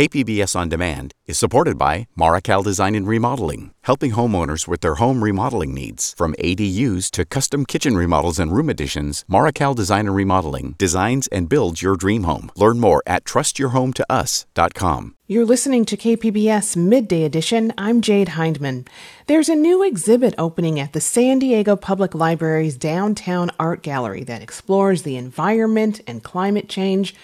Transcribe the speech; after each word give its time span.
KPBS 0.00 0.56
On 0.56 0.70
Demand 0.70 1.12
is 1.26 1.36
supported 1.36 1.76
by 1.76 2.08
Marrokal 2.18 2.64
Design 2.64 2.94
and 2.94 3.06
Remodeling, 3.06 3.72
helping 3.82 4.12
homeowners 4.12 4.66
with 4.66 4.80
their 4.80 4.94
home 4.94 5.22
remodeling 5.22 5.74
needs. 5.74 6.14
From 6.16 6.34
ADUs 6.38 7.10
to 7.10 7.26
custom 7.26 7.66
kitchen 7.66 7.98
remodels 7.98 8.38
and 8.38 8.50
room 8.50 8.70
additions, 8.70 9.26
Marrokal 9.28 9.74
Design 9.74 10.06
and 10.06 10.16
Remodeling 10.16 10.74
designs 10.78 11.26
and 11.26 11.50
builds 11.50 11.82
your 11.82 11.96
dream 11.96 12.22
home. 12.22 12.50
Learn 12.56 12.80
more 12.80 13.02
at 13.06 13.26
trustyourhometous.com. 13.26 15.16
You're 15.26 15.44
listening 15.44 15.84
to 15.84 15.98
KPBS 15.98 16.78
Midday 16.78 17.24
Edition. 17.24 17.70
I'm 17.76 18.00
Jade 18.00 18.30
Hindman. 18.30 18.86
There's 19.26 19.50
a 19.50 19.54
new 19.54 19.82
exhibit 19.82 20.34
opening 20.38 20.80
at 20.80 20.94
the 20.94 21.00
San 21.02 21.40
Diego 21.40 21.76
Public 21.76 22.14
Library's 22.14 22.78
Downtown 22.78 23.50
Art 23.60 23.82
Gallery 23.82 24.24
that 24.24 24.42
explores 24.42 25.02
the 25.02 25.18
environment 25.18 26.00
and 26.06 26.22
climate 26.22 26.70
change. 26.70 27.14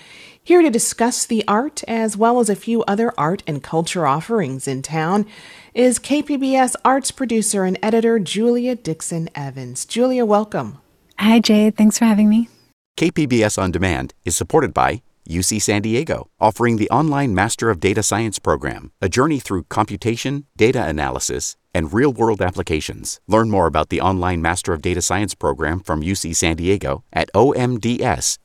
Here 0.47 0.63
to 0.63 0.71
discuss 0.71 1.27
the 1.27 1.43
art 1.49 1.83
as 1.89 2.17
well 2.17 2.39
as 2.39 2.49
a 2.49 2.55
few 2.55 2.85
other 2.85 3.13
art 3.19 3.43
and 3.49 3.61
culture 3.61 4.07
offerings 4.07 4.69
in 4.69 4.81
town 4.81 5.27
is 5.75 5.99
KPBS 5.99 6.77
arts 6.85 7.11
producer 7.11 7.65
and 7.65 7.77
editor 7.83 8.21
Julia 8.21 8.77
Dixon 8.77 9.29
Evans. 9.35 9.85
Julia, 9.85 10.25
welcome. 10.25 10.79
Hi, 11.19 11.41
Jade. 11.41 11.77
Thanks 11.77 11.99
for 11.99 12.05
having 12.05 12.29
me. 12.29 12.49
KPBS 12.97 13.61
On 13.61 13.73
Demand 13.73 14.15
is 14.25 14.37
supported 14.37 14.73
by 14.73 15.03
UC 15.29 15.61
San 15.61 15.83
Diego, 15.83 16.29
offering 16.39 16.77
the 16.77 16.89
online 16.91 17.35
Master 17.35 17.69
of 17.69 17.81
Data 17.81 18.05
Science 18.05 18.39
program, 18.39 18.93
a 19.03 19.09
journey 19.09 19.41
through 19.41 19.65
computation, 19.65 20.47
data 20.57 20.87
analysis, 20.87 21.57
and 21.75 21.93
real 21.93 22.13
world 22.13 22.41
applications. 22.41 23.21
Learn 23.27 23.51
more 23.51 23.67
about 23.67 23.89
the 23.89 24.01
online 24.01 24.41
Master 24.41 24.73
of 24.73 24.81
Data 24.81 25.03
Science 25.03 25.35
program 25.35 25.81
from 25.81 26.05
UC 26.05 26.37
San 26.37 26.55
Diego 26.55 27.03
at 27.13 27.29
omds.ucsd.edu. 27.35 28.39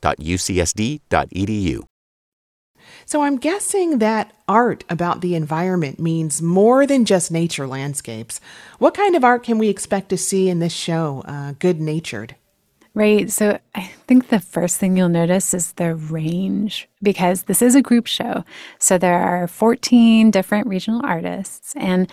So 3.12 3.24
I'm 3.24 3.36
guessing 3.36 3.98
that 3.98 4.32
art 4.48 4.86
about 4.88 5.20
the 5.20 5.36
environment 5.36 6.00
means 6.00 6.42
more 6.42 6.88
than 6.88 7.04
just 7.04 7.30
nature 7.30 7.68
landscapes. 7.68 8.40
What 8.80 8.94
kind 8.94 9.18
of 9.18 9.26
art 9.26 9.44
can 9.44 9.58
we 9.58 9.68
expect 9.68 10.08
to 10.12 10.18
see 10.18 10.48
in 10.48 10.60
this 10.60 10.72
show, 10.72 11.22
uh, 11.26 11.52
Good 11.60 11.82
Natured? 11.82 12.38
Right. 12.94 13.30
So 13.30 13.60
I 13.76 13.82
think 14.08 14.30
the 14.30 14.40
first 14.40 14.78
thing 14.78 14.96
you'll 14.96 15.10
notice 15.10 15.54
is 15.54 15.74
the 15.74 15.94
range 15.94 16.88
because 17.04 17.44
this 17.44 17.62
is 17.62 17.76
a 17.76 17.82
group 17.82 18.08
show. 18.08 18.44
So 18.80 18.98
there 18.98 19.20
are 19.20 19.48
14 19.48 20.32
different 20.32 20.68
regional 20.68 21.02
artists, 21.04 21.74
and 21.76 22.10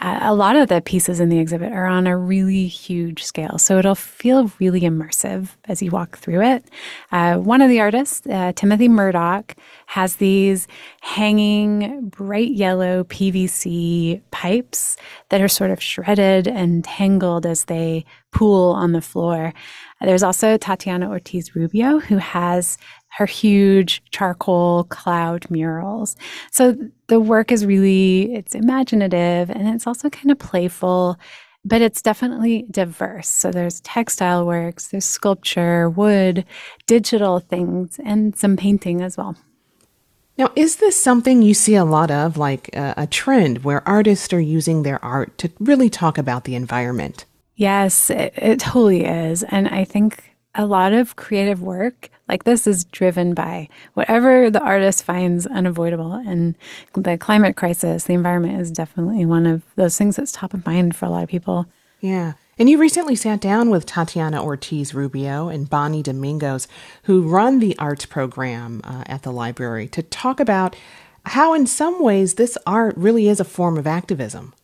uh, 0.00 0.18
a 0.22 0.34
lot 0.34 0.56
of 0.56 0.68
the 0.68 0.80
pieces 0.80 1.20
in 1.20 1.28
the 1.28 1.38
exhibit 1.38 1.72
are 1.72 1.86
on 1.86 2.06
a 2.06 2.16
really 2.16 2.66
huge 2.66 3.22
scale. 3.22 3.58
So 3.58 3.78
it'll 3.78 3.94
feel 3.94 4.50
really 4.58 4.80
immersive 4.80 5.50
as 5.66 5.80
you 5.80 5.90
walk 5.90 6.18
through 6.18 6.42
it. 6.42 6.64
Uh, 7.12 7.36
one 7.36 7.62
of 7.62 7.68
the 7.68 7.80
artists, 7.80 8.26
uh, 8.26 8.52
Timothy 8.56 8.88
Murdoch, 8.88 9.54
has 9.86 10.16
these 10.16 10.66
hanging 11.02 12.08
bright 12.08 12.52
yellow 12.52 13.04
PVC 13.04 14.20
pipes 14.30 14.96
that 15.28 15.40
are 15.40 15.48
sort 15.48 15.70
of 15.70 15.82
shredded 15.82 16.48
and 16.48 16.84
tangled 16.84 17.46
as 17.46 17.64
they 17.66 18.04
pool 18.32 18.72
on 18.72 18.92
the 18.92 19.00
floor. 19.00 19.52
There's 20.00 20.22
also 20.22 20.56
Tatiana 20.56 21.08
Ortiz 21.08 21.54
Rubio, 21.54 22.00
who 22.00 22.16
has 22.16 22.76
her 23.16 23.26
huge 23.26 24.02
charcoal 24.10 24.84
cloud 24.84 25.46
murals. 25.50 26.16
So 26.50 26.76
the 27.08 27.20
work 27.20 27.52
is 27.52 27.66
really 27.66 28.34
it's 28.34 28.54
imaginative 28.54 29.50
and 29.50 29.68
it's 29.68 29.86
also 29.86 30.08
kind 30.08 30.30
of 30.30 30.38
playful, 30.38 31.18
but 31.64 31.82
it's 31.82 32.00
definitely 32.00 32.66
diverse. 32.70 33.28
So 33.28 33.50
there's 33.50 33.80
textile 33.80 34.46
works, 34.46 34.88
there's 34.88 35.04
sculpture, 35.04 35.90
wood, 35.90 36.44
digital 36.86 37.40
things, 37.40 38.00
and 38.04 38.36
some 38.36 38.56
painting 38.56 39.02
as 39.02 39.16
well. 39.16 39.36
Now, 40.38 40.50
is 40.56 40.76
this 40.76 41.00
something 41.00 41.42
you 41.42 41.52
see 41.52 41.74
a 41.74 41.84
lot 41.84 42.10
of, 42.10 42.38
like 42.38 42.70
uh, 42.74 42.94
a 42.96 43.06
trend 43.06 43.64
where 43.64 43.86
artists 43.86 44.32
are 44.32 44.40
using 44.40 44.82
their 44.82 45.04
art 45.04 45.36
to 45.38 45.50
really 45.60 45.90
talk 45.90 46.16
about 46.16 46.44
the 46.44 46.54
environment? 46.54 47.26
Yes, 47.54 48.08
it, 48.08 48.32
it 48.36 48.60
totally 48.60 49.04
is. 49.04 49.42
And 49.42 49.68
I 49.68 49.84
think 49.84 50.34
a 50.54 50.64
lot 50.64 50.94
of 50.94 51.16
creative 51.16 51.60
work 51.62 52.08
like 52.32 52.44
this 52.44 52.66
is 52.66 52.84
driven 52.86 53.34
by 53.34 53.68
whatever 53.92 54.50
the 54.50 54.62
artist 54.62 55.04
finds 55.04 55.46
unavoidable. 55.46 56.14
And 56.14 56.54
the 56.94 57.18
climate 57.18 57.56
crisis, 57.56 58.04
the 58.04 58.14
environment 58.14 58.58
is 58.58 58.70
definitely 58.70 59.26
one 59.26 59.44
of 59.44 59.62
those 59.76 59.98
things 59.98 60.16
that's 60.16 60.32
top 60.32 60.54
of 60.54 60.64
mind 60.64 60.96
for 60.96 61.04
a 61.04 61.10
lot 61.10 61.24
of 61.24 61.28
people. 61.28 61.66
Yeah. 62.00 62.32
And 62.58 62.70
you 62.70 62.78
recently 62.78 63.16
sat 63.16 63.42
down 63.42 63.68
with 63.68 63.84
Tatiana 63.84 64.42
Ortiz 64.42 64.94
Rubio 64.94 65.48
and 65.48 65.68
Bonnie 65.68 66.02
Domingos, 66.02 66.68
who 67.02 67.28
run 67.28 67.58
the 67.58 67.78
arts 67.78 68.06
program 68.06 68.80
uh, 68.84 69.04
at 69.04 69.24
the 69.24 69.30
library, 69.30 69.86
to 69.88 70.02
talk 70.02 70.40
about 70.40 70.74
how, 71.26 71.52
in 71.52 71.66
some 71.66 72.02
ways, 72.02 72.34
this 72.34 72.56
art 72.66 72.96
really 72.96 73.28
is 73.28 73.40
a 73.40 73.44
form 73.44 73.76
of 73.76 73.86
activism. 73.86 74.54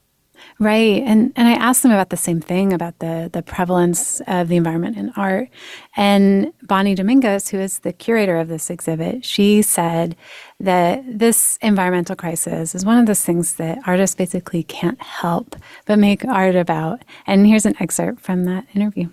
Right. 0.59 1.03
And 1.05 1.33
and 1.37 1.49
I 1.49 1.53
asked 1.53 1.83
them 1.83 1.93
about 1.93 2.11
the 2.11 2.17
same 2.17 2.41
thing 2.41 2.73
about 2.73 2.99
the 2.99 3.31
the 3.33 3.43
prevalence 3.43 4.21
of 4.27 4.49
the 4.49 4.57
environment 4.57 4.97
in 4.97 5.11
art. 5.17 5.49
And 5.97 6.53
Bonnie 6.63 6.95
Domingos, 6.95 7.49
who 7.49 7.59
is 7.59 7.81
the 7.81 7.93
curator 7.93 8.37
of 8.39 8.49
this 8.49 8.71
exhibit, 8.71 9.25
she 9.25 9.63
said 9.63 10.17
that 10.61 11.03
this 11.07 11.59
environmental 11.63 12.17
crisis 12.17 12.75
is 12.75 12.85
one 12.85 12.99
of 12.99 13.07
those 13.07 13.25
things 13.25 13.55
that 13.55 13.79
artists 13.87 14.17
basically 14.17 14.63
can't 14.63 15.01
help 15.01 15.57
but 15.87 15.99
make 15.99 16.25
art 16.25 16.57
about. 16.57 17.05
And 17.27 17.47
here's 17.47 17.67
an 17.67 17.75
excerpt 17.81 18.21
from 18.21 18.45
that 18.45 18.67
interview. 18.75 19.09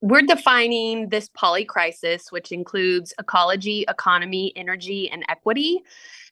We're 0.00 0.22
defining 0.22 1.08
this 1.08 1.28
poly 1.28 1.64
crisis, 1.64 2.30
which 2.30 2.52
includes 2.52 3.12
ecology, 3.18 3.84
economy, 3.88 4.52
energy, 4.54 5.10
and 5.10 5.24
equity. 5.28 5.82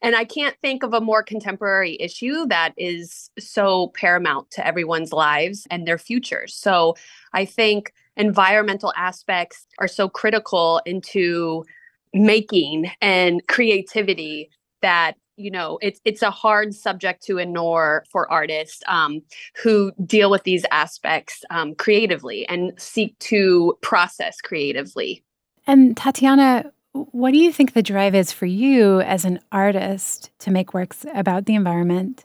And 0.03 0.15
I 0.15 0.25
can't 0.25 0.57
think 0.61 0.83
of 0.83 0.95
a 0.95 1.01
more 1.01 1.23
contemporary 1.23 1.97
issue 2.01 2.47
that 2.47 2.73
is 2.77 3.31
so 3.39 3.89
paramount 3.95 4.51
to 4.53 4.67
everyone's 4.67 5.12
lives 5.12 5.67
and 5.71 5.87
their 5.87 5.99
futures. 5.99 6.55
So 6.55 6.97
I 7.33 7.45
think 7.45 7.93
environmental 8.17 8.93
aspects 8.97 9.67
are 9.79 9.89
so 9.89 10.09
critical 10.09 10.81
into 10.87 11.65
making 12.12 12.91
and 13.01 13.47
creativity 13.47 14.51
that 14.83 15.15
you 15.37 15.51
know 15.51 15.79
it's 15.83 16.01
it's 16.05 16.23
a 16.23 16.31
hard 16.31 16.75
subject 16.75 17.23
to 17.25 17.39
ignore 17.39 18.05
for 18.11 18.31
artists 18.31 18.83
um, 18.87 19.21
who 19.62 19.93
deal 20.05 20.31
with 20.31 20.45
these 20.45 20.65
aspects 20.71 21.45
um, 21.51 21.75
creatively 21.75 22.49
and 22.49 22.73
seek 22.79 23.19
to 23.19 23.77
process 23.83 24.41
creatively 24.41 25.23
and 25.67 25.97
tatiana 25.97 26.71
what 27.12 27.33
do 27.33 27.39
you 27.39 27.53
think 27.53 27.73
the 27.73 27.83
drive 27.83 28.15
is 28.15 28.33
for 28.33 28.47
you 28.47 29.01
as 29.01 29.25
an 29.25 29.41
artist 29.53 30.31
to 30.41 30.51
make 30.51 30.75
works 30.75 31.05
about 31.15 31.47
the 31.47 31.55
environment 31.55 32.25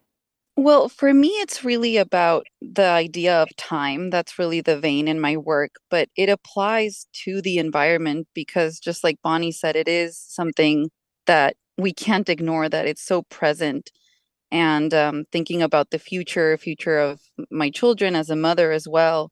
well, 0.58 0.90
for 0.90 1.14
me, 1.14 1.30
it's 1.30 1.64
really 1.64 1.96
about 1.98 2.46
the 2.62 2.86
idea 2.86 3.42
of 3.42 3.56
time. 3.56 4.10
That's 4.10 4.38
really 4.38 4.60
the 4.62 4.78
vein 4.78 5.08
in 5.08 5.20
my 5.20 5.38
work, 5.38 5.72
but 5.90 6.10
it 6.18 6.28
applies 6.30 7.08
to 7.24 7.42
the 7.42 7.58
environment 7.58 8.28
because, 8.36 8.78
just 8.78 9.04
like 9.04 9.18
Bonnie 9.24 9.54
said, 9.54 9.76
it 9.78 9.88
is 9.88 10.20
something 10.20 10.90
that 11.26 11.56
we 11.78 11.94
can't 11.94 12.30
ignore 12.30 12.70
that 12.70 12.88
it's 12.88 13.02
so 13.04 13.24
present 13.24 13.92
and 14.52 14.94
um, 14.94 15.26
thinking 15.32 15.62
about 15.62 15.90
the 15.92 16.00
future 16.00 16.58
future 16.58 17.00
of 17.00 17.22
my 17.50 17.70
children 17.70 18.16
as 18.16 18.30
a 18.30 18.36
mother 18.36 18.72
as 18.72 18.88
well 18.88 19.32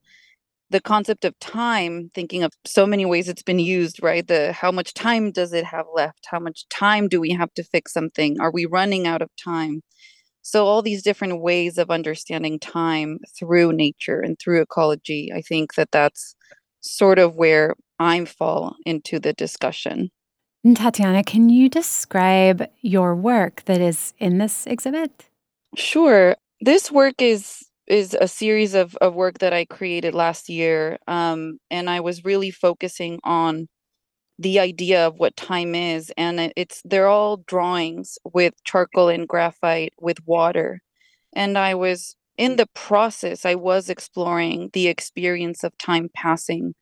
the 0.69 0.81
concept 0.81 1.25
of 1.25 1.37
time 1.39 2.11
thinking 2.13 2.43
of 2.43 2.51
so 2.65 2.85
many 2.85 3.05
ways 3.05 3.27
it's 3.27 3.43
been 3.43 3.59
used 3.59 4.01
right? 4.03 4.27
The 4.27 4.53
how 4.53 4.71
much 4.71 4.93
time 4.93 5.31
does 5.31 5.53
it 5.53 5.65
have 5.65 5.85
left? 5.93 6.27
How 6.27 6.39
much 6.39 6.67
time 6.69 7.07
do 7.07 7.19
we 7.19 7.31
have 7.31 7.53
to 7.55 7.63
fix 7.63 7.93
something? 7.93 8.39
Are 8.39 8.51
we 8.51 8.65
running 8.65 9.07
out 9.07 9.21
of 9.21 9.29
time? 9.35 9.81
So 10.41 10.65
all 10.65 10.81
these 10.81 11.03
different 11.03 11.41
ways 11.41 11.77
of 11.77 11.91
understanding 11.91 12.59
time 12.59 13.19
through 13.37 13.73
nature 13.73 14.19
and 14.19 14.39
through 14.39 14.61
ecology 14.61 15.31
i 15.35 15.41
think 15.41 15.75
that 15.75 15.91
that's 15.91 16.35
sort 16.81 17.19
of 17.19 17.35
where 17.35 17.75
i 17.99 18.25
fall 18.25 18.75
into 18.85 19.19
the 19.19 19.33
discussion. 19.33 20.09
And 20.63 20.75
Tatiana, 20.75 21.23
can 21.23 21.49
you 21.49 21.69
describe 21.69 22.67
your 22.81 23.15
work 23.15 23.63
that 23.65 23.79
is 23.79 24.13
in 24.17 24.39
this 24.39 24.67
exhibit? 24.67 25.29
Sure. 25.75 26.35
This 26.59 26.91
work 26.91 27.21
is 27.21 27.68
is 27.89 28.15
a 28.19 28.27
series 28.27 28.75
of, 28.75 28.95
of 28.97 29.15
work 29.15 29.39
that 29.39 29.53
I 29.53 29.65
created 29.65 30.13
last 30.13 30.49
year. 30.49 30.97
Um, 31.07 31.59
and 31.71 31.89
I 31.89 31.99
was 32.01 32.25
really 32.25 32.51
focusing 32.51 33.19
on 33.23 33.67
the 34.37 34.59
idea 34.59 35.07
of 35.07 35.15
what 35.19 35.35
time 35.35 35.75
is. 35.75 36.11
And 36.17 36.53
it's 36.55 36.81
they're 36.85 37.07
all 37.07 37.37
drawings 37.47 38.17
with 38.33 38.53
charcoal 38.63 39.09
and 39.09 39.27
graphite 39.27 39.93
with 39.99 40.17
water. 40.25 40.81
And 41.33 41.57
I 41.57 41.75
was 41.75 42.15
in 42.37 42.55
the 42.55 42.67
process, 42.73 43.45
I 43.45 43.55
was 43.55 43.89
exploring 43.89 44.69
the 44.73 44.87
experience 44.87 45.63
of 45.63 45.77
time 45.77 46.09
passing 46.15 46.73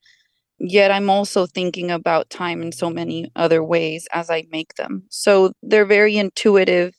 yet 0.59 0.91
I'm 0.91 1.09
also 1.09 1.45
thinking 1.45 1.91
about 1.91 2.29
time 2.29 2.61
in 2.61 2.71
so 2.71 2.89
many 2.89 3.31
other 3.35 3.63
ways 3.63 4.07
as 4.11 4.29
I 4.29 4.45
make 4.51 4.75
them. 4.75 5.03
So 5.09 5.51
they're 5.61 5.85
very 5.85 6.17
intuitive. 6.17 6.95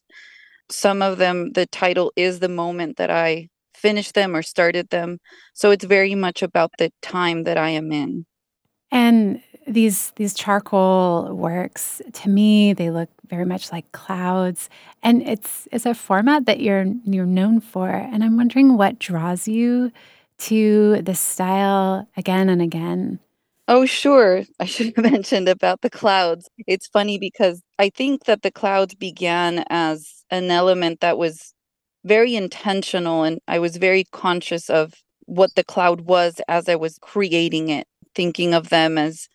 Some 0.71 1.03
of 1.03 1.19
them, 1.19 1.53
the 1.53 1.67
title 1.67 2.13
is 2.17 2.41
the 2.41 2.49
moment 2.49 2.99
that 2.99 3.11
I 3.11 3.49
finished 3.79 4.15
them 4.15 4.35
or 4.35 4.43
started 4.43 4.91
them. 4.91 5.19
So 5.55 5.71
it's 5.71 5.85
very 5.85 6.15
much 6.15 6.43
about 6.43 6.73
the 6.79 6.91
time 7.03 7.45
that 7.45 7.57
I 7.59 7.71
am 7.71 7.93
in. 7.93 8.27
And 8.91 9.43
these 9.67 10.13
these 10.17 10.33
charcoal 10.35 11.35
works 11.35 12.01
to 12.15 12.29
me 12.31 12.73
they 12.73 12.91
look 12.91 13.11
very 13.29 13.45
much 13.45 13.71
like 13.71 13.91
clouds. 13.93 14.71
And 15.03 15.23
it's 15.29 15.69
it's 15.73 15.87
a 15.87 15.95
format 15.95 16.47
that 16.47 16.61
you're 16.61 16.87
you're 17.05 17.27
known 17.27 17.61
for. 17.61 17.89
And 17.89 18.25
i'm 18.25 18.37
wondering 18.37 18.77
what 18.77 18.99
draws 18.99 19.47
you 19.47 19.93
to 20.39 21.03
this 21.03 21.21
style 21.21 22.09
again 22.17 22.49
and 22.49 22.63
again. 22.63 23.21
Oh 23.67 23.85
sure. 23.85 24.45
I 24.59 24.65
should 24.65 24.95
have 24.97 25.05
mentioned 25.13 25.49
about 25.49 25.83
the 25.83 25.91
clouds. 25.91 26.49
It's 26.67 26.87
funny 26.89 27.19
because 27.19 27.63
i 27.79 27.91
think 27.91 28.25
that 28.25 28.43
the 28.43 28.51
clouds 28.51 28.95
began 28.95 29.65
as 29.71 30.25
an 30.31 30.51
element 30.51 31.01
that 31.01 31.19
was 31.19 31.55
very 32.09 32.35
intentional 32.35 33.23
and 33.23 33.41
i 33.47 33.59
was 33.59 33.77
very 33.77 34.05
conscious 34.13 34.69
of 34.71 34.95
what 35.27 35.55
the 35.55 35.65
cloud 35.65 36.03
was 36.03 36.41
as 36.49 36.69
i 36.69 36.75
was 36.75 36.99
creating 37.01 37.69
it 37.69 37.87
thinking 38.15 38.55
of 38.55 38.69
them 38.71 38.99
as 38.99 39.29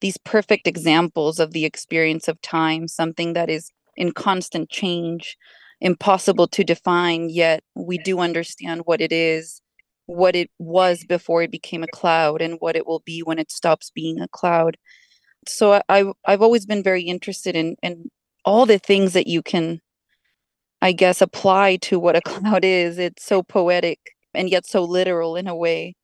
these 0.00 0.16
perfect 0.16 0.66
examples 0.66 1.38
of 1.38 1.52
the 1.52 1.64
experience 1.64 2.28
of 2.28 2.40
time, 2.40 2.88
something 2.88 3.34
that 3.34 3.50
is 3.50 3.70
in 3.96 4.12
constant 4.12 4.70
change, 4.70 5.36
impossible 5.80 6.48
to 6.48 6.64
define, 6.64 7.28
yet 7.28 7.62
we 7.74 7.98
do 7.98 8.18
understand 8.18 8.82
what 8.84 9.00
it 9.00 9.12
is, 9.12 9.60
what 10.06 10.34
it 10.34 10.50
was 10.58 11.04
before 11.04 11.42
it 11.42 11.50
became 11.50 11.82
a 11.82 11.88
cloud, 11.88 12.40
and 12.40 12.56
what 12.60 12.76
it 12.76 12.86
will 12.86 13.02
be 13.04 13.20
when 13.20 13.38
it 13.38 13.50
stops 13.50 13.90
being 13.94 14.20
a 14.20 14.28
cloud. 14.28 14.76
So 15.46 15.82
I, 15.88 16.12
I've 16.26 16.42
always 16.42 16.66
been 16.66 16.82
very 16.82 17.02
interested 17.02 17.54
in, 17.54 17.76
in 17.82 18.10
all 18.44 18.66
the 18.66 18.78
things 18.78 19.12
that 19.12 19.26
you 19.26 19.42
can, 19.42 19.80
I 20.82 20.92
guess, 20.92 21.20
apply 21.20 21.76
to 21.82 21.98
what 21.98 22.16
a 22.16 22.20
cloud 22.30 22.64
is. 22.64 22.98
It's 22.98 23.24
so 23.24 23.42
poetic 23.42 23.98
and 24.34 24.48
yet 24.48 24.66
so 24.66 24.84
literal 24.84 25.36
in 25.36 25.46
a 25.46 25.56
way 25.56 25.94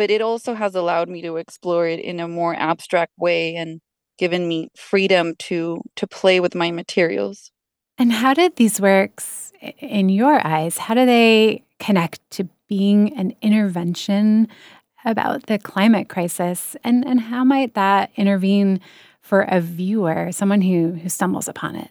but 0.00 0.10
it 0.10 0.22
also 0.22 0.54
has 0.54 0.74
allowed 0.74 1.10
me 1.10 1.20
to 1.20 1.36
explore 1.36 1.86
it 1.86 2.00
in 2.00 2.20
a 2.20 2.26
more 2.26 2.54
abstract 2.54 3.12
way 3.18 3.54
and 3.54 3.82
given 4.16 4.48
me 4.48 4.70
freedom 4.74 5.34
to 5.38 5.82
to 5.94 6.06
play 6.06 6.40
with 6.40 6.54
my 6.54 6.70
materials. 6.70 7.50
And 7.98 8.10
how 8.10 8.32
did 8.32 8.56
these 8.56 8.80
works 8.80 9.52
in 9.78 10.08
your 10.08 10.40
eyes, 10.42 10.78
how 10.78 10.94
do 10.94 11.04
they 11.04 11.64
connect 11.78 12.18
to 12.30 12.48
being 12.66 13.14
an 13.14 13.34
intervention 13.42 14.48
about 15.04 15.48
the 15.48 15.58
climate 15.58 16.08
crisis 16.08 16.76
and 16.82 17.06
and 17.06 17.20
how 17.20 17.44
might 17.44 17.74
that 17.74 18.10
intervene 18.16 18.80
for 19.20 19.42
a 19.42 19.60
viewer, 19.60 20.32
someone 20.32 20.62
who 20.62 20.92
who 20.92 21.10
stumbles 21.10 21.46
upon 21.46 21.76
it? 21.76 21.90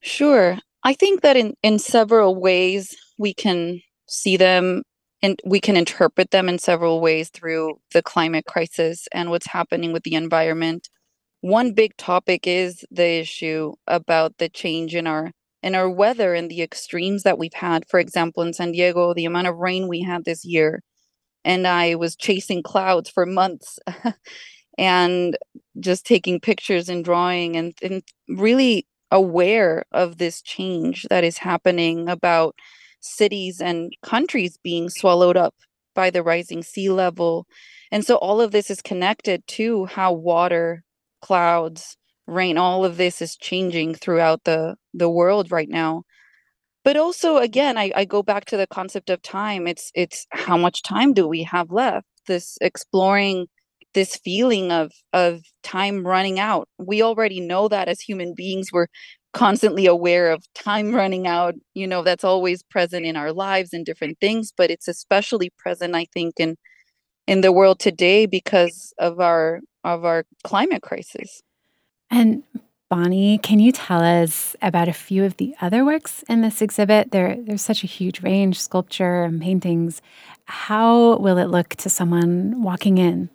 Sure. 0.00 0.58
I 0.84 0.94
think 0.94 1.22
that 1.22 1.36
in 1.36 1.54
in 1.62 1.78
several 1.78 2.34
ways 2.40 2.96
we 3.18 3.34
can 3.34 3.80
see 4.08 4.36
them 4.36 4.82
and 5.22 5.40
we 5.44 5.60
can 5.60 5.76
interpret 5.76 6.30
them 6.32 6.48
in 6.48 6.58
several 6.58 7.00
ways 7.00 7.30
through 7.30 7.78
the 7.92 8.02
climate 8.02 8.46
crisis 8.46 9.06
and 9.12 9.30
what's 9.30 9.46
happening 9.46 9.92
with 9.92 10.02
the 10.02 10.14
environment. 10.14 10.88
One 11.42 11.72
big 11.74 11.96
topic 11.96 12.46
is 12.46 12.84
the 12.90 13.20
issue 13.20 13.74
about 13.86 14.38
the 14.38 14.48
change 14.48 14.94
in 14.94 15.06
our 15.06 15.32
in 15.62 15.74
our 15.76 15.90
weather 15.90 16.34
and 16.34 16.50
the 16.50 16.62
extremes 16.62 17.22
that 17.22 17.38
we've 17.38 17.54
had. 17.54 17.88
For 17.88 18.00
example, 18.00 18.42
in 18.42 18.52
San 18.52 18.72
Diego, 18.72 19.14
the 19.14 19.26
amount 19.26 19.46
of 19.48 19.56
rain 19.58 19.88
we 19.88 20.02
had 20.02 20.24
this 20.24 20.44
year, 20.44 20.82
and 21.44 21.66
I 21.66 21.94
was 21.96 22.16
chasing 22.16 22.62
clouds 22.62 23.10
for 23.10 23.26
months 23.26 23.78
and 24.78 25.36
just 25.80 26.06
taking 26.06 26.40
pictures 26.40 26.88
and 26.88 27.04
drawing 27.04 27.56
and, 27.56 27.74
and 27.82 28.02
really 28.28 28.86
aware 29.12 29.84
of 29.92 30.18
this 30.18 30.42
change 30.42 31.06
that 31.10 31.22
is 31.22 31.38
happening 31.38 32.08
about 32.08 32.56
cities 33.00 33.60
and 33.60 33.92
countries 34.02 34.58
being 34.62 34.88
swallowed 34.88 35.36
up 35.36 35.54
by 35.94 36.10
the 36.10 36.22
rising 36.22 36.62
sea 36.62 36.88
level. 36.88 37.46
And 37.92 38.04
so 38.04 38.16
all 38.16 38.40
of 38.40 38.50
this 38.50 38.70
is 38.70 38.80
connected 38.80 39.46
to 39.48 39.84
how 39.84 40.12
water, 40.12 40.82
clouds, 41.20 41.96
rain, 42.26 42.56
all 42.56 42.84
of 42.84 42.96
this 42.96 43.20
is 43.20 43.36
changing 43.36 43.94
throughout 43.94 44.44
the, 44.44 44.76
the 44.94 45.10
world 45.10 45.52
right 45.52 45.68
now. 45.68 46.04
But 46.84 46.96
also 46.96 47.36
again, 47.36 47.76
I, 47.76 47.92
I 47.94 48.04
go 48.06 48.22
back 48.22 48.46
to 48.46 48.56
the 48.56 48.66
concept 48.66 49.10
of 49.10 49.22
time. 49.22 49.68
It's 49.68 49.92
it's 49.94 50.26
how 50.30 50.56
much 50.56 50.82
time 50.82 51.12
do 51.12 51.28
we 51.28 51.44
have 51.44 51.70
left? 51.70 52.06
This 52.26 52.58
exploring 52.60 53.46
this 53.94 54.16
feeling 54.16 54.72
of 54.72 54.92
of 55.12 55.42
time 55.62 56.06
running 56.06 56.38
out. 56.38 56.68
We 56.78 57.02
already 57.02 57.40
know 57.40 57.68
that 57.68 57.88
as 57.88 58.00
human 58.00 58.34
beings, 58.34 58.70
we're 58.72 58.88
constantly 59.32 59.86
aware 59.86 60.30
of 60.30 60.44
time 60.54 60.94
running 60.94 61.26
out. 61.26 61.54
You 61.74 61.86
know 61.86 62.02
that's 62.02 62.24
always 62.24 62.62
present 62.62 63.06
in 63.06 63.16
our 63.16 63.32
lives 63.32 63.72
and 63.72 63.84
different 63.86 64.18
things 64.20 64.52
but 64.56 64.70
it's 64.70 64.88
especially 64.88 65.50
present 65.58 65.94
i 65.94 66.06
think 66.12 66.34
in 66.38 66.56
in 67.26 67.40
the 67.40 67.52
world 67.52 67.78
today 67.78 68.26
because 68.26 68.92
of 68.98 69.20
our 69.20 69.60
of 69.84 70.04
our 70.04 70.24
climate 70.44 70.82
crisis. 70.82 71.42
And 72.10 72.42
bonnie 72.90 73.38
can 73.38 73.58
you 73.58 73.72
tell 73.72 74.02
us 74.02 74.54
about 74.60 74.86
a 74.86 74.92
few 74.92 75.24
of 75.24 75.38
the 75.38 75.54
other 75.60 75.84
works 75.84 76.22
in 76.28 76.42
this 76.42 76.60
exhibit? 76.60 77.10
There 77.10 77.36
there's 77.40 77.62
such 77.62 77.84
a 77.84 77.86
huge 77.86 78.22
range 78.22 78.60
sculpture 78.60 79.22
and 79.22 79.40
paintings. 79.40 80.02
How 80.44 81.16
will 81.16 81.38
it 81.38 81.48
look 81.48 81.70
to 81.76 81.90
someone 81.90 82.62
walking 82.62 82.98
in 82.98 83.30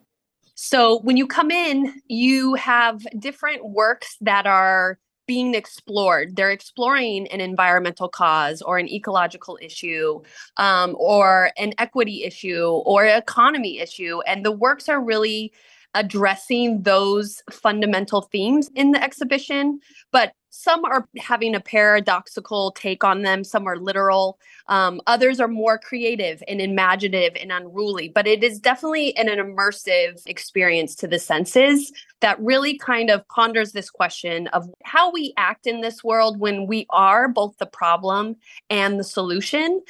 so 0.60 1.00
when 1.00 1.16
you 1.16 1.26
come 1.28 1.52
in 1.52 2.02
you 2.08 2.56
have 2.56 3.06
different 3.20 3.70
works 3.70 4.18
that 4.20 4.46
are 4.46 4.98
being 5.28 5.54
explored. 5.54 6.36
They're 6.36 6.52
exploring 6.52 7.28
an 7.28 7.42
environmental 7.42 8.08
cause 8.08 8.62
or 8.62 8.78
an 8.78 8.88
ecological 8.88 9.60
issue 9.62 10.22
um, 10.56 10.96
or 10.98 11.52
an 11.58 11.74
equity 11.78 12.24
issue 12.24 12.82
or 12.86 13.06
economy 13.06 13.80
issue. 13.80 14.22
And 14.22 14.46
the 14.46 14.52
works 14.52 14.90
are 14.90 15.04
really 15.04 15.52
addressing 15.94 16.84
those 16.84 17.42
fundamental 17.52 18.22
themes 18.22 18.70
in 18.76 18.92
the 18.92 19.04
exhibition, 19.04 19.80
but 20.12 20.32
some 20.58 20.84
are 20.86 21.08
having 21.18 21.54
a 21.54 21.60
paradoxical 21.60 22.72
take 22.72 23.04
on 23.04 23.22
them, 23.22 23.44
some 23.44 23.68
are 23.68 23.78
literal, 23.78 24.40
um, 24.68 25.00
others 25.06 25.40
are 25.40 25.48
more 25.48 25.78
creative 25.78 26.42
and 26.48 26.60
imaginative 26.60 27.40
and 27.40 27.52
unruly. 27.52 28.10
But 28.10 28.26
it 28.26 28.44
is 28.44 28.60
definitely 28.60 29.16
an, 29.18 29.30
an 29.30 29.38
immersive 29.38 30.20
experience 30.26 30.96
to 30.96 31.08
the 31.08 31.20
senses 31.20 31.92
that 32.22 32.40
really 32.40 32.78
kind 32.80 33.12
of 33.12 33.28
ponders 33.28 33.72
this 33.72 33.92
question 33.92 34.48
of 34.48 34.68
how 34.84 35.12
we 35.12 35.32
act 35.38 35.68
in 35.68 35.82
this 35.82 36.04
world 36.04 36.40
when 36.40 36.66
we 36.66 36.88
are 36.90 37.28
both 37.28 37.56
the 37.60 37.68
problem 37.68 38.36
and 38.72 39.00
the 39.00 39.04
solution. 39.04 39.82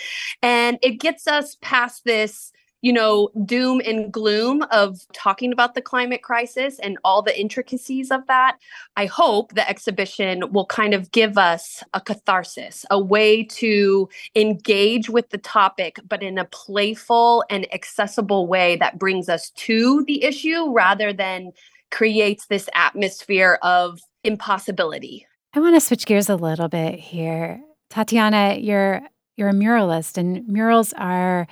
And 0.42 0.78
it 0.81 1.00
gets 1.00 1.28
us 1.28 1.56
past 1.62 2.04
this 2.04 2.52
you 2.81 2.94
know, 2.94 3.29
doom 3.45 3.81
and 3.85 4.12
gloom 4.12 4.63
of 4.71 5.00
talking 5.13 5.51
about 5.51 5.74
the 5.74 5.81
climate 5.81 6.21
crisis 6.21 6.79
and 6.79 6.97
all 7.03 7.21
the 7.21 7.39
intricacies 7.39 8.12
of 8.12 8.25
that, 8.27 8.57
I 8.95 9.07
hope 9.07 9.53
the 9.53 9.68
exhibition 9.68 10.51
will 10.51 10.68
kind 10.68 10.94
of 10.94 11.12
give 11.12 11.38
us 11.38 11.83
a 11.94 12.01
catharsis, 12.01 12.85
a 12.91 13.00
way 13.00 13.44
to 13.44 14.07
engage 14.35 15.09
with 15.09 15.29
the 15.29 15.39
topic, 15.39 15.99
but 16.07 16.21
in 16.21 16.37
a 16.37 16.45
playful 16.45 17.44
and 17.49 17.71
accessible 17.73 18.47
way 18.47 18.75
that 18.78 18.99
brings 18.99 19.28
us 19.28 19.49
to 19.52 20.04
the 20.06 20.23
issue 20.23 20.71
rather 20.71 21.11
than 21.11 21.52
creates 21.90 22.47
this 22.47 22.69
atmosphere 22.75 23.57
of 23.63 23.99
impossibility. 24.23 25.25
I 25.54 25.59
want 25.59 25.75
to 25.75 25.80
switch 25.80 26.06
gears 26.06 26.30
a 26.30 26.35
little 26.35 26.68
bit 26.68 26.99
here. 26.99 27.61
Tatiana, 27.90 28.57
you're 28.59 29.02
you're 29.37 29.49
a 29.49 29.54
muralist 29.54 30.18
and 30.18 30.47
murals 30.47 30.94
are 30.94 31.47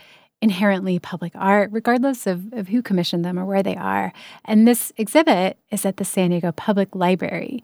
inherently 0.45 0.99
public 0.99 1.31
art, 1.33 1.71
regardless 1.71 2.27
of, 2.27 2.53
of 2.53 2.67
who 2.67 2.83
commissioned 2.83 3.25
them 3.25 3.39
or 3.39 3.45
where 3.45 3.63
they 3.63 3.75
are. 3.75 4.13
And 4.45 4.67
this 4.67 4.93
exhibit 4.95 5.57
is 5.71 5.87
at 5.87 5.97
the 5.97 6.05
San 6.05 6.29
Diego 6.29 6.51
Public 6.51 6.93
Library. 6.93 7.63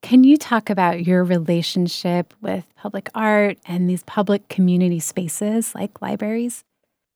Can 0.00 0.24
you 0.24 0.38
talk 0.38 0.70
about 0.70 1.06
your 1.06 1.24
relationship 1.24 2.32
with 2.40 2.64
public 2.74 3.10
art 3.14 3.58
and 3.66 3.86
these 3.86 4.02
public 4.04 4.48
community 4.48 4.98
spaces 4.98 5.74
like 5.74 6.00
libraries? 6.00 6.64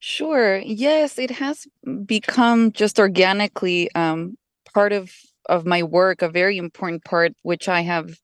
Sure. 0.00 0.58
Yes, 0.58 1.18
it 1.18 1.30
has 1.30 1.66
become 2.04 2.70
just 2.73 2.99
organically 2.99 3.90
um, 3.94 4.37
part 4.75 4.92
of 4.92 5.11
of 5.49 5.64
my 5.64 5.82
work, 5.82 6.20
a 6.20 6.28
very 6.28 6.58
important 6.58 7.04
part, 7.04 7.32
which 7.42 7.70
I 7.70 7.80
have 7.80 8.18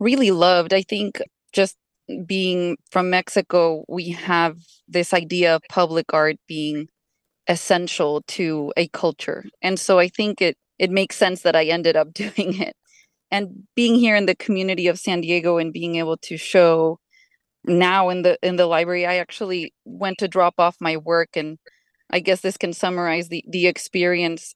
really 0.00 0.30
loved. 0.30 0.72
I 0.72 0.80
think 0.80 1.20
just 1.52 1.76
being 2.26 2.76
from 2.90 3.10
Mexico, 3.10 3.84
we 3.88 4.10
have 4.10 4.58
this 4.88 5.14
idea 5.14 5.56
of 5.56 5.62
public 5.70 6.12
art 6.12 6.36
being 6.48 6.88
essential 7.48 8.22
to 8.28 8.72
a 8.76 8.88
culture. 8.88 9.44
And 9.62 9.78
so 9.78 9.98
I 9.98 10.08
think 10.08 10.40
it 10.42 10.56
it 10.78 10.90
makes 10.90 11.16
sense 11.16 11.42
that 11.42 11.56
I 11.56 11.66
ended 11.66 11.96
up 11.96 12.12
doing 12.14 12.60
it. 12.60 12.76
And 13.30 13.64
being 13.76 13.96
here 13.96 14.16
in 14.16 14.26
the 14.26 14.36
community 14.36 14.88
of 14.88 14.98
San 14.98 15.22
Diego 15.22 15.58
and 15.58 15.72
being 15.72 15.96
able 15.96 16.18
to 16.18 16.36
show 16.36 16.98
now 17.64 18.08
in 18.10 18.22
the 18.22 18.38
in 18.42 18.56
the 18.56 18.66
library, 18.66 19.06
I 19.06 19.16
actually 19.16 19.72
went 19.84 20.18
to 20.18 20.28
drop 20.28 20.54
off 20.58 20.76
my 20.80 20.96
work 20.96 21.30
and 21.36 21.58
I 22.10 22.20
guess 22.20 22.40
this 22.42 22.56
can 22.56 22.72
summarize 22.72 23.28
the 23.28 23.44
the 23.48 23.66
experience 23.66 24.54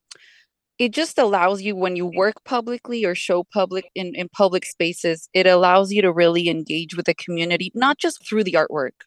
it 0.78 0.92
just 0.92 1.18
allows 1.18 1.62
you 1.62 1.74
when 1.74 1.96
you 1.96 2.06
work 2.06 2.34
publicly 2.44 3.04
or 3.04 3.14
show 3.14 3.44
public 3.44 3.86
in, 3.94 4.14
in 4.14 4.28
public 4.28 4.64
spaces 4.64 5.28
it 5.32 5.46
allows 5.46 5.92
you 5.92 6.02
to 6.02 6.12
really 6.12 6.48
engage 6.48 6.96
with 6.96 7.06
the 7.06 7.14
community 7.14 7.70
not 7.74 7.98
just 7.98 8.26
through 8.26 8.44
the 8.44 8.52
artwork 8.52 9.04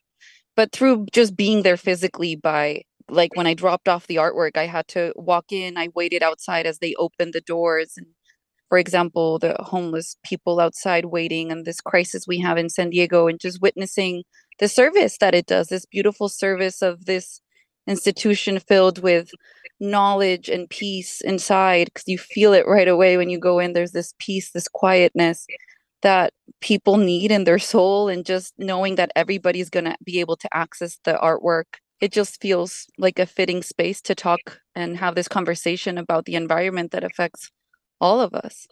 but 0.55 0.71
through 0.71 1.05
just 1.13 1.35
being 1.35 1.63
there 1.63 1.77
physically 1.77 2.35
by 2.35 2.81
like 3.09 3.35
when 3.35 3.47
i 3.47 3.53
dropped 3.53 3.88
off 3.88 4.07
the 4.07 4.17
artwork 4.17 4.57
i 4.57 4.65
had 4.65 4.88
to 4.88 5.13
walk 5.15 5.51
in 5.51 5.77
i 5.77 5.89
waited 5.95 6.23
outside 6.23 6.65
as 6.65 6.79
they 6.79 6.95
opened 6.95 7.33
the 7.33 7.41
doors 7.41 7.93
and 7.97 8.07
for 8.69 8.77
example, 8.77 9.39
the 9.39 9.55
homeless 9.59 10.15
people 10.23 10.59
outside 10.59 11.05
waiting 11.05 11.51
and 11.51 11.65
this 11.65 11.81
crisis 11.81 12.25
we 12.27 12.38
have 12.39 12.57
in 12.57 12.69
San 12.69 12.91
Diego, 12.91 13.27
and 13.27 13.39
just 13.39 13.61
witnessing 13.61 14.23
the 14.59 14.67
service 14.67 15.17
that 15.17 15.33
it 15.33 15.47
does, 15.47 15.67
this 15.67 15.85
beautiful 15.88 16.29
service 16.29 16.83
of 16.83 17.05
this 17.05 17.41
institution 17.89 18.60
filled 18.60 19.00
with 19.00 19.31
knowledge 19.81 20.48
and 20.50 20.69
peace 20.69 21.22
inside, 21.22 21.88
because 21.88 22.08
you 22.08 22.17
feel 22.17 22.53
it 22.53 22.67
right 22.67 22.88
away 22.88 23.17
when 23.17 23.29
you 23.29 23.39
go 23.39 23.60
in. 23.60 23.74
There's 23.74 23.91
this 23.91 24.13
peace, 24.19 24.51
this 24.51 24.67
quietness 24.67 25.46
that 26.01 26.31
people 26.62 26.98
need 26.98 27.31
in 27.31 27.43
their 27.43 27.60
soul, 27.60 28.08
and 28.08 28.25
just 28.25 28.53
knowing 28.58 28.96
that 28.96 29.12
everybody's 29.15 29.69
going 29.69 29.86
to 29.86 29.98
be 30.03 30.19
able 30.19 30.38
to 30.38 30.50
access 30.53 30.98
the 31.03 31.13
artwork. 31.22 31.65
It 32.00 32.13
just 32.13 32.39
feels 32.41 32.86
like 32.98 33.19
a 33.19 33.25
fitting 33.25 33.63
space 33.63 34.01
to 34.03 34.15
talk 34.15 34.60
and 34.75 34.96
have 34.98 35.15
this 35.15 35.27
conversation 35.27 35.98
about 35.98 36.25
the 36.25 36.36
environment 36.36 36.91
that 36.91 37.03
affects 37.03 37.50
all 38.00 38.22
of 38.22 38.34
us. 38.34 38.67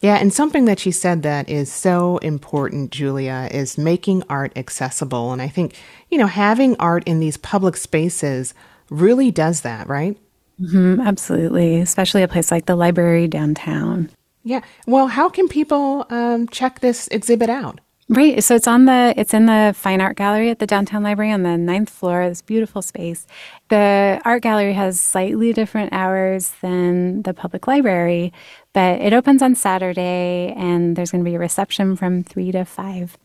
Yeah, 0.00 0.16
and 0.16 0.32
something 0.32 0.66
that 0.66 0.78
she 0.78 0.92
said 0.92 1.22
that 1.24 1.48
is 1.48 1.72
so 1.72 2.18
important, 2.18 2.92
Julia, 2.92 3.48
is 3.50 3.76
making 3.76 4.22
art 4.30 4.52
accessible. 4.54 5.32
And 5.32 5.42
I 5.42 5.48
think, 5.48 5.74
you 6.08 6.18
know, 6.18 6.28
having 6.28 6.76
art 6.76 7.02
in 7.04 7.18
these 7.18 7.36
public 7.36 7.76
spaces 7.76 8.54
really 8.90 9.32
does 9.32 9.62
that, 9.62 9.88
right? 9.88 10.16
Mm-hmm, 10.60 11.00
absolutely, 11.00 11.80
especially 11.80 12.22
a 12.22 12.28
place 12.28 12.50
like 12.50 12.66
the 12.66 12.76
library 12.76 13.26
downtown. 13.26 14.10
Yeah. 14.44 14.60
Well, 14.86 15.08
how 15.08 15.28
can 15.28 15.48
people 15.48 16.06
um, 16.10 16.48
check 16.48 16.80
this 16.80 17.08
exhibit 17.08 17.50
out? 17.50 17.80
Right. 18.10 18.42
So 18.42 18.54
it's 18.54 18.66
on 18.66 18.86
the 18.86 19.12
it's 19.18 19.34
in 19.34 19.44
the 19.44 19.74
Fine 19.76 20.00
Art 20.00 20.16
Gallery 20.16 20.48
at 20.48 20.60
the 20.60 20.66
Downtown 20.66 21.02
Library 21.02 21.30
on 21.30 21.42
the 21.42 21.58
ninth 21.58 21.90
floor. 21.90 22.26
This 22.26 22.40
beautiful 22.40 22.80
space. 22.80 23.26
The 23.68 24.18
art 24.24 24.42
gallery 24.42 24.72
has 24.72 24.98
slightly 24.98 25.52
different 25.52 25.92
hours 25.92 26.54
than 26.62 27.22
the 27.22 27.34
public 27.34 27.66
library, 27.66 28.32
but 28.72 28.98
it 29.02 29.12
opens 29.12 29.42
on 29.42 29.54
Saturday, 29.54 30.54
and 30.56 30.96
there's 30.96 31.10
going 31.10 31.22
to 31.22 31.30
be 31.30 31.34
a 31.34 31.38
reception 31.38 31.96
from 31.96 32.24
three 32.24 32.50
to 32.52 32.64
five. 32.64 33.18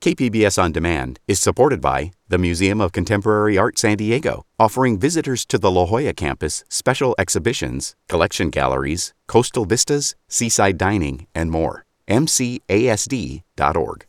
KPBS 0.00 0.62
On 0.62 0.70
Demand 0.70 1.18
is 1.26 1.40
supported 1.40 1.80
by 1.80 2.12
the 2.28 2.38
Museum 2.38 2.80
of 2.80 2.92
Contemporary 2.92 3.58
Art 3.58 3.76
San 3.76 3.96
Diego, 3.96 4.44
offering 4.56 5.00
visitors 5.00 5.44
to 5.46 5.58
the 5.58 5.70
La 5.70 5.86
Jolla 5.86 6.12
campus 6.12 6.62
special 6.68 7.16
exhibitions, 7.18 7.96
collection 8.08 8.50
galleries, 8.50 9.14
coastal 9.26 9.64
vistas, 9.64 10.14
seaside 10.28 10.78
dining, 10.78 11.26
and 11.34 11.50
more 11.50 11.83
mcasd.org. 12.08 14.06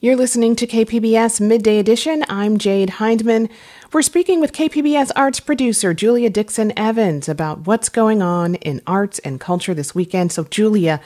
You're 0.00 0.14
listening 0.14 0.54
to 0.54 0.66
KPBS 0.68 1.40
Midday 1.40 1.80
Edition. 1.80 2.24
I'm 2.28 2.56
Jade 2.56 2.90
Hindman. 2.90 3.48
We're 3.92 4.02
speaking 4.02 4.40
with 4.40 4.52
KPBS 4.52 5.10
arts 5.16 5.40
producer 5.40 5.92
Julia 5.92 6.30
Dixon 6.30 6.72
Evans 6.78 7.28
about 7.28 7.66
what's 7.66 7.88
going 7.88 8.22
on 8.22 8.54
in 8.54 8.80
arts 8.86 9.18
and 9.18 9.40
culture 9.40 9.74
this 9.74 9.96
weekend. 9.96 10.30
So, 10.30 10.44
Julia, 10.44 11.00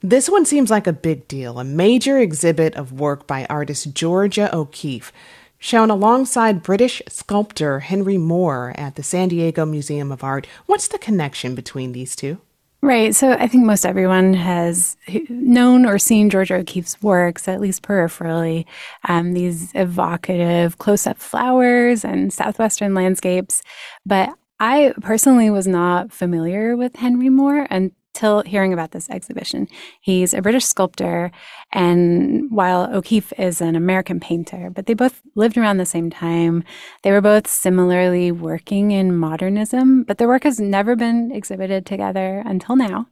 this 0.00 0.30
one 0.30 0.46
seems 0.46 0.70
like 0.70 0.86
a 0.86 0.94
big 0.94 1.28
deal 1.28 1.58
a 1.58 1.64
major 1.64 2.18
exhibit 2.18 2.74
of 2.74 2.98
work 2.98 3.26
by 3.26 3.44
artist 3.50 3.92
Georgia 3.92 4.48
O'Keeffe, 4.56 5.12
shown 5.58 5.90
alongside 5.90 6.62
British 6.62 7.02
sculptor 7.08 7.80
Henry 7.80 8.16
Moore 8.16 8.72
at 8.78 8.94
the 8.94 9.02
San 9.02 9.28
Diego 9.28 9.66
Museum 9.66 10.10
of 10.10 10.24
Art. 10.24 10.46
What's 10.64 10.88
the 10.88 10.98
connection 10.98 11.54
between 11.54 11.92
these 11.92 12.16
two? 12.16 12.38
Right. 12.84 13.14
So 13.14 13.30
I 13.34 13.46
think 13.46 13.64
most 13.64 13.86
everyone 13.86 14.34
has 14.34 14.96
known 15.28 15.86
or 15.86 16.00
seen 16.00 16.30
Georgia 16.30 16.56
O'Keeffe's 16.56 17.00
works, 17.00 17.46
at 17.46 17.60
least 17.60 17.82
peripherally. 17.82 18.64
Um, 19.08 19.34
these 19.34 19.70
evocative 19.74 20.78
close 20.78 21.06
up 21.06 21.18
flowers 21.18 22.04
and 22.04 22.32
southwestern 22.32 22.92
landscapes. 22.92 23.62
But 24.04 24.34
I 24.58 24.94
personally 25.00 25.48
was 25.48 25.68
not 25.68 26.12
familiar 26.12 26.76
with 26.76 26.96
Henry 26.96 27.28
Moore 27.28 27.68
and 27.70 27.92
till 28.14 28.42
hearing 28.42 28.72
about 28.72 28.92
this 28.92 29.08
exhibition. 29.10 29.68
He's 30.00 30.34
a 30.34 30.42
British 30.42 30.64
sculptor, 30.64 31.30
and 31.72 32.50
while 32.50 32.88
O'Keeffe 32.94 33.32
is 33.38 33.60
an 33.60 33.76
American 33.76 34.20
painter, 34.20 34.70
but 34.70 34.86
they 34.86 34.94
both 34.94 35.22
lived 35.34 35.56
around 35.56 35.78
the 35.78 35.86
same 35.86 36.10
time. 36.10 36.64
They 37.02 37.12
were 37.12 37.20
both 37.20 37.46
similarly 37.46 38.30
working 38.32 38.90
in 38.90 39.16
modernism, 39.16 40.04
but 40.04 40.18
their 40.18 40.28
work 40.28 40.44
has 40.44 40.60
never 40.60 40.96
been 40.96 41.32
exhibited 41.32 41.86
together 41.86 42.42
until 42.44 42.76
now. 42.76 43.06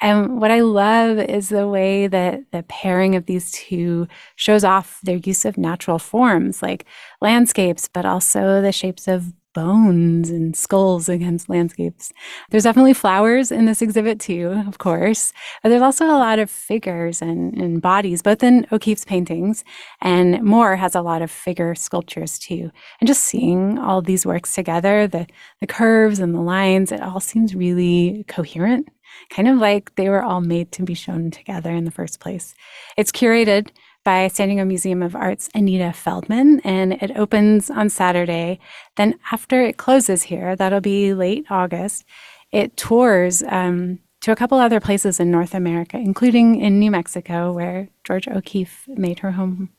And 0.00 0.40
what 0.40 0.50
I 0.50 0.60
love 0.60 1.18
is 1.18 1.48
the 1.48 1.68
way 1.68 2.06
that 2.06 2.50
the 2.52 2.62
pairing 2.64 3.14
of 3.16 3.26
these 3.26 3.50
two 3.52 4.06
shows 4.36 4.64
off 4.64 5.00
their 5.02 5.16
use 5.16 5.44
of 5.44 5.58
natural 5.58 5.98
forms 5.98 6.62
like 6.62 6.84
landscapes, 7.20 7.88
but 7.88 8.04
also 8.04 8.60
the 8.60 8.72
shapes 8.72 9.08
of 9.08 9.32
bones 9.54 10.28
and 10.28 10.54
skulls 10.54 11.08
against 11.08 11.48
landscapes. 11.48 12.12
There's 12.50 12.64
definitely 12.64 12.92
flowers 12.92 13.50
in 13.50 13.64
this 13.64 13.80
exhibit 13.80 14.20
too, 14.20 14.62
of 14.66 14.78
course, 14.78 15.32
but 15.62 15.70
there's 15.70 15.82
also 15.82 16.06
a 16.06 16.18
lot 16.18 16.38
of 16.38 16.50
figures 16.50 17.22
and, 17.22 17.54
and 17.54 17.80
bodies, 17.80 18.20
both 18.20 18.42
in 18.42 18.66
O'Keeffe's 18.70 19.04
paintings 19.04 19.64
and 20.02 20.42
Moore 20.42 20.76
has 20.76 20.94
a 20.94 21.02
lot 21.02 21.22
of 21.22 21.30
figure 21.30 21.74
sculptures 21.74 22.38
too. 22.38 22.70
And 23.00 23.06
just 23.06 23.24
seeing 23.24 23.78
all 23.78 24.02
these 24.02 24.26
works 24.26 24.54
together, 24.54 25.06
the, 25.06 25.26
the 25.60 25.66
curves 25.66 26.18
and 26.18 26.34
the 26.34 26.40
lines, 26.40 26.92
it 26.92 27.00
all 27.00 27.20
seems 27.20 27.54
really 27.54 28.24
coherent, 28.28 28.88
kind 29.30 29.48
of 29.48 29.58
like 29.58 29.94
they 29.94 30.08
were 30.08 30.22
all 30.22 30.40
made 30.40 30.72
to 30.72 30.82
be 30.82 30.94
shown 30.94 31.30
together 31.30 31.70
in 31.70 31.84
the 31.84 31.90
first 31.90 32.20
place. 32.20 32.54
It's 32.96 33.12
curated 33.12 33.70
by 34.04 34.28
San 34.28 34.48
Diego 34.48 34.64
Museum 34.64 35.02
of 35.02 35.16
Art's 35.16 35.48
Anita 35.54 35.92
Feldman, 35.92 36.60
and 36.60 36.92
it 36.92 37.16
opens 37.16 37.70
on 37.70 37.88
Saturday. 37.88 38.60
Then, 38.96 39.18
after 39.32 39.62
it 39.62 39.78
closes 39.78 40.24
here, 40.24 40.54
that'll 40.54 40.80
be 40.80 41.14
late 41.14 41.46
August, 41.50 42.04
it 42.52 42.76
tours 42.76 43.42
um, 43.48 43.98
to 44.20 44.30
a 44.30 44.36
couple 44.36 44.58
other 44.58 44.80
places 44.80 45.18
in 45.18 45.30
North 45.30 45.54
America, 45.54 45.96
including 45.96 46.60
in 46.60 46.78
New 46.78 46.90
Mexico, 46.90 47.52
where 47.52 47.88
George 48.04 48.28
O'Keeffe 48.28 48.84
made 48.86 49.18
her 49.20 49.32
home. 49.32 49.70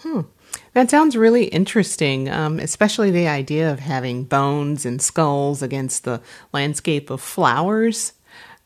Hmm. 0.00 0.20
That 0.74 0.90
sounds 0.90 1.16
really 1.16 1.44
interesting, 1.44 2.28
um, 2.28 2.58
especially 2.58 3.10
the 3.10 3.28
idea 3.28 3.72
of 3.72 3.80
having 3.80 4.24
bones 4.24 4.84
and 4.84 5.00
skulls 5.00 5.62
against 5.62 6.04
the 6.04 6.20
landscape 6.52 7.10
of 7.10 7.20
flowers. 7.20 8.12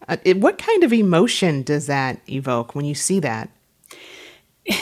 Uh, 0.09 0.17
it, 0.25 0.39
what 0.39 0.59
kind 0.59 0.83
of 0.85 0.93
emotion 0.93 1.63
does 1.63 1.87
that 1.87 2.21
evoke 2.29 2.75
when 2.75 2.85
you 2.85 2.95
see 2.95 3.21
that? 3.21 3.51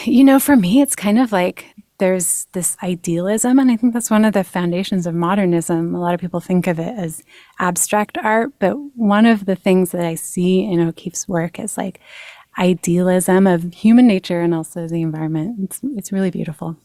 You 0.05 0.25
know, 0.25 0.41
for 0.41 0.57
me, 0.57 0.81
it's 0.81 0.97
kind 0.97 1.19
of 1.19 1.33
like 1.33 1.75
there's 1.99 2.47
this 2.53 2.77
idealism, 2.83 3.59
and 3.59 3.71
I 3.71 3.77
think 3.77 3.93
that's 3.93 4.11
one 4.11 4.25
of 4.25 4.33
the 4.33 4.45
foundations 4.45 5.07
of 5.07 5.15
modernism. 5.15 5.95
A 5.95 6.01
lot 6.01 6.15
of 6.15 6.21
people 6.21 6.41
think 6.41 6.67
of 6.67 6.79
it 6.79 6.99
as 6.99 7.23
abstract 7.61 8.19
art, 8.19 8.53
but 8.59 8.75
one 8.97 9.27
of 9.27 9.47
the 9.47 9.57
things 9.57 9.93
that 9.93 10.05
I 10.05 10.15
see 10.15 10.65
in 10.65 10.81
O'Keeffe's 10.81 11.29
work 11.29 11.61
is 11.61 11.77
like 11.77 12.01
idealism 12.59 13.47
of 13.47 13.73
human 13.75 14.07
nature 14.07 14.41
and 14.41 14.55
also 14.55 14.89
the 14.89 15.03
environment. 15.03 15.57
It's, 15.65 15.81
it's 15.97 16.13
really 16.13 16.31
beautiful. 16.31 16.77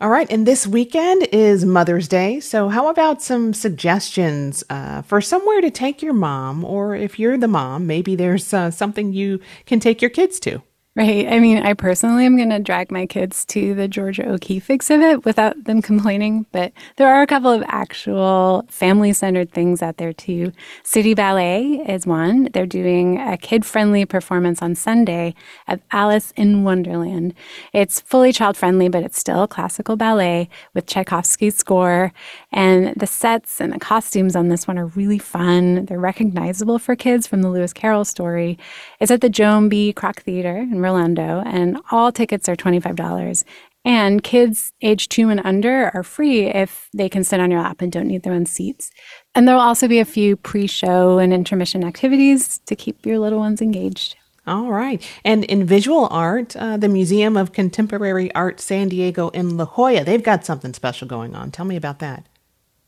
All 0.00 0.10
right, 0.10 0.30
and 0.30 0.46
this 0.46 0.66
weekend 0.66 1.26
is 1.32 1.64
Mother's 1.64 2.06
Day. 2.06 2.38
So, 2.38 2.68
how 2.68 2.88
about 2.88 3.20
some 3.20 3.52
suggestions 3.52 4.62
uh, 4.70 5.02
for 5.02 5.20
somewhere 5.20 5.60
to 5.60 5.70
take 5.70 6.02
your 6.02 6.12
mom, 6.12 6.64
or 6.64 6.94
if 6.94 7.18
you're 7.18 7.36
the 7.36 7.48
mom, 7.48 7.88
maybe 7.88 8.14
there's 8.14 8.54
uh, 8.54 8.70
something 8.70 9.12
you 9.12 9.40
can 9.66 9.80
take 9.80 10.00
your 10.00 10.10
kids 10.10 10.38
to? 10.40 10.62
Right. 10.98 11.28
I 11.28 11.38
mean, 11.38 11.58
I 11.58 11.74
personally 11.74 12.26
am 12.26 12.36
going 12.36 12.50
to 12.50 12.58
drag 12.58 12.90
my 12.90 13.06
kids 13.06 13.44
to 13.44 13.72
the 13.72 13.86
Georgia 13.86 14.28
O'Keeffe 14.28 14.68
exhibit 14.68 15.24
without 15.24 15.62
them 15.62 15.80
complaining, 15.80 16.44
but 16.50 16.72
there 16.96 17.06
are 17.06 17.22
a 17.22 17.26
couple 17.28 17.52
of 17.52 17.62
actual 17.68 18.66
family 18.68 19.12
centered 19.12 19.52
things 19.52 19.80
out 19.80 19.98
there 19.98 20.12
too. 20.12 20.50
City 20.82 21.14
Ballet 21.14 21.84
is 21.88 22.04
one. 22.04 22.48
They're 22.52 22.66
doing 22.66 23.20
a 23.20 23.36
kid 23.36 23.64
friendly 23.64 24.06
performance 24.06 24.60
on 24.60 24.74
Sunday 24.74 25.36
of 25.68 25.80
Alice 25.92 26.32
in 26.34 26.64
Wonderland. 26.64 27.32
It's 27.72 28.00
fully 28.00 28.32
child 28.32 28.56
friendly, 28.56 28.88
but 28.88 29.04
it's 29.04 29.20
still 29.20 29.46
classical 29.46 29.94
ballet 29.94 30.48
with 30.74 30.86
Tchaikovsky's 30.86 31.54
score. 31.54 32.12
And 32.50 32.92
the 32.96 33.06
sets 33.06 33.60
and 33.60 33.72
the 33.72 33.78
costumes 33.78 34.34
on 34.34 34.48
this 34.48 34.66
one 34.66 34.78
are 34.78 34.86
really 34.86 35.20
fun. 35.20 35.84
They're 35.84 36.00
recognizable 36.00 36.80
for 36.80 36.96
kids 36.96 37.28
from 37.28 37.42
the 37.42 37.50
Lewis 37.50 37.72
Carroll 37.72 38.04
story. 38.04 38.58
It's 38.98 39.12
at 39.12 39.20
the 39.20 39.30
Joan 39.30 39.68
B. 39.68 39.92
Kroc 39.96 40.16
Theater 40.16 40.56
in 40.56 40.87
Rolando, 40.88 41.42
and 41.44 41.78
all 41.90 42.10
tickets 42.10 42.48
are 42.48 42.56
$25. 42.56 43.44
And 43.84 44.22
kids 44.22 44.72
age 44.82 45.08
two 45.08 45.28
and 45.28 45.40
under 45.44 45.90
are 45.94 46.02
free 46.02 46.46
if 46.46 46.88
they 46.92 47.08
can 47.08 47.24
sit 47.24 47.40
on 47.40 47.50
your 47.50 47.60
lap 47.60 47.80
and 47.80 47.92
don't 47.92 48.08
need 48.08 48.22
their 48.22 48.32
own 48.32 48.46
seats. 48.46 48.90
And 49.34 49.46
there 49.46 49.54
will 49.54 49.62
also 49.62 49.86
be 49.86 50.00
a 50.00 50.04
few 50.04 50.36
pre 50.36 50.66
show 50.66 51.18
and 51.18 51.32
intermission 51.32 51.84
activities 51.84 52.58
to 52.66 52.74
keep 52.74 53.06
your 53.06 53.18
little 53.18 53.38
ones 53.38 53.62
engaged. 53.62 54.16
All 54.46 54.70
right. 54.70 55.06
And 55.24 55.44
in 55.44 55.66
visual 55.66 56.08
art, 56.10 56.56
uh, 56.56 56.78
the 56.78 56.88
Museum 56.88 57.36
of 57.36 57.52
Contemporary 57.52 58.34
Art 58.34 58.60
San 58.60 58.88
Diego 58.88 59.28
in 59.28 59.56
La 59.58 59.66
Jolla, 59.66 60.04
they've 60.04 60.22
got 60.22 60.44
something 60.44 60.72
special 60.72 61.06
going 61.06 61.34
on. 61.34 61.50
Tell 61.50 61.66
me 61.66 61.76
about 61.76 61.98
that. 61.98 62.26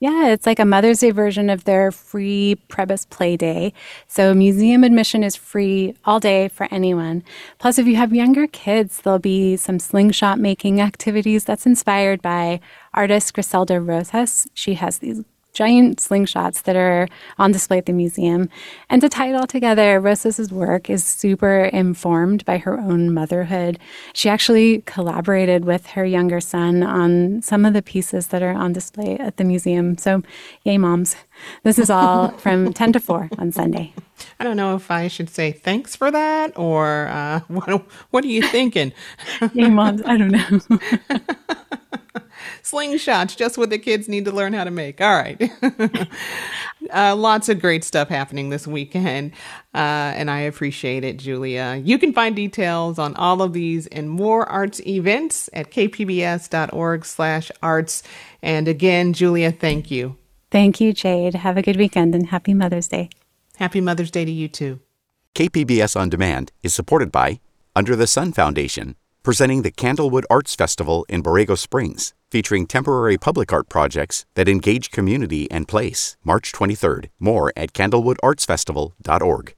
Yeah, 0.02 0.28
it's 0.28 0.46
like 0.46 0.58
a 0.58 0.64
Mother's 0.64 1.00
Day 1.00 1.10
version 1.10 1.50
of 1.50 1.64
their 1.64 1.92
free 1.92 2.56
Prebys 2.70 3.08
Play 3.10 3.36
Day. 3.36 3.74
So 4.06 4.32
museum 4.32 4.82
admission 4.82 5.22
is 5.22 5.36
free 5.36 5.94
all 6.06 6.18
day 6.18 6.48
for 6.48 6.66
anyone. 6.70 7.22
Plus, 7.58 7.78
if 7.78 7.86
you 7.86 7.96
have 7.96 8.14
younger 8.14 8.46
kids, 8.46 9.02
there'll 9.02 9.18
be 9.18 9.58
some 9.58 9.78
slingshot 9.78 10.38
making 10.38 10.80
activities 10.80 11.44
that's 11.44 11.66
inspired 11.66 12.22
by 12.22 12.60
artist 12.94 13.34
Griselda 13.34 13.78
Rosas. 13.78 14.48
She 14.54 14.72
has 14.74 14.98
these 15.00 15.22
giant 15.52 15.98
slingshots 15.98 16.62
that 16.62 16.76
are 16.76 17.08
on 17.38 17.52
display 17.52 17.78
at 17.78 17.86
the 17.86 17.92
museum. 17.92 18.48
And 18.88 19.00
to 19.02 19.08
tie 19.08 19.30
it 19.30 19.34
all 19.34 19.46
together, 19.46 20.00
Rosas's 20.00 20.52
work 20.52 20.88
is 20.88 21.04
super 21.04 21.64
informed 21.64 22.44
by 22.44 22.58
her 22.58 22.78
own 22.78 23.12
motherhood. 23.12 23.78
She 24.12 24.28
actually 24.28 24.82
collaborated 24.82 25.64
with 25.64 25.86
her 25.88 26.04
younger 26.04 26.40
son 26.40 26.82
on 26.82 27.42
some 27.42 27.64
of 27.64 27.72
the 27.72 27.82
pieces 27.82 28.28
that 28.28 28.42
are 28.42 28.52
on 28.52 28.72
display 28.72 29.18
at 29.18 29.36
the 29.36 29.44
museum. 29.44 29.98
So, 29.98 30.22
yay, 30.64 30.78
moms. 30.78 31.16
This 31.62 31.78
is 31.78 31.90
all 31.90 32.28
from 32.38 32.72
10 32.72 32.92
to 32.94 33.00
4 33.00 33.30
on 33.38 33.52
Sunday. 33.52 33.94
I 34.38 34.44
don't 34.44 34.56
know 34.56 34.74
if 34.76 34.90
I 34.90 35.08
should 35.08 35.30
say 35.30 35.52
thanks 35.52 35.96
for 35.96 36.10
that 36.10 36.56
or 36.56 37.08
uh, 37.08 37.40
what, 37.48 37.84
what 38.10 38.24
are 38.24 38.28
you 38.28 38.42
thinking? 38.42 38.92
yay, 39.52 39.68
moms. 39.68 40.02
I 40.04 40.16
don't 40.16 40.30
know. 40.30 40.78
Slingshots, 42.62 43.36
just 43.36 43.58
what 43.58 43.70
the 43.70 43.78
kids 43.78 44.08
need 44.08 44.24
to 44.24 44.32
learn 44.32 44.52
how 44.52 44.64
to 44.64 44.70
make. 44.70 45.00
All 45.00 45.14
right. 45.14 45.50
uh, 46.92 47.16
lots 47.16 47.48
of 47.48 47.60
great 47.60 47.84
stuff 47.84 48.08
happening 48.08 48.50
this 48.50 48.66
weekend, 48.66 49.32
uh, 49.74 50.12
and 50.16 50.30
I 50.30 50.40
appreciate 50.40 51.04
it, 51.04 51.18
Julia. 51.18 51.80
You 51.82 51.98
can 51.98 52.12
find 52.12 52.36
details 52.36 52.98
on 52.98 53.14
all 53.16 53.42
of 53.42 53.52
these 53.52 53.86
and 53.88 54.10
more 54.10 54.48
arts 54.48 54.80
events 54.86 55.48
at 55.52 55.70
kpbs.org 55.70 57.04
slash 57.04 57.50
arts. 57.62 58.02
And 58.42 58.68
again, 58.68 59.12
Julia, 59.12 59.52
thank 59.52 59.90
you. 59.90 60.16
Thank 60.50 60.80
you, 60.80 60.92
Jade. 60.92 61.34
Have 61.34 61.56
a 61.56 61.62
good 61.62 61.76
weekend 61.76 62.14
and 62.14 62.28
happy 62.28 62.54
Mother's 62.54 62.88
Day. 62.88 63.10
Happy 63.56 63.80
Mother's 63.80 64.10
Day 64.10 64.24
to 64.24 64.32
you, 64.32 64.48
too. 64.48 64.80
KPBS 65.34 65.98
On 65.98 66.08
Demand 66.08 66.50
is 66.62 66.74
supported 66.74 67.12
by 67.12 67.40
Under 67.76 67.94
the 67.94 68.06
Sun 68.06 68.32
Foundation, 68.32 68.96
presenting 69.22 69.62
the 69.62 69.70
Candlewood 69.70 70.24
Arts 70.28 70.54
Festival 70.56 71.06
in 71.08 71.22
Borrego 71.22 71.56
Springs 71.56 72.14
featuring 72.30 72.66
temporary 72.66 73.18
public 73.18 73.52
art 73.52 73.68
projects 73.68 74.26
that 74.34 74.48
engage 74.48 74.90
community 74.90 75.50
and 75.50 75.66
place. 75.66 76.16
March 76.24 76.52
23rd. 76.52 77.10
More 77.18 77.52
at 77.56 77.72
candlewoodartsfestival.org. 77.72 79.48